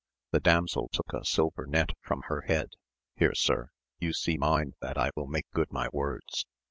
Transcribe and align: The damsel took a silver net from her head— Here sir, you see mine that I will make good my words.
The 0.31 0.39
damsel 0.39 0.89
took 0.91 1.13
a 1.13 1.23
silver 1.23 1.67
net 1.67 1.91
from 2.01 2.23
her 2.23 2.41
head— 2.47 2.69
Here 3.19 3.35
sir, 3.35 3.69
you 3.99 4.13
see 4.13 4.35
mine 4.35 4.73
that 4.79 4.97
I 4.97 5.11
will 5.15 5.27
make 5.27 5.45
good 5.51 5.71
my 5.71 5.89
words. 5.93 6.47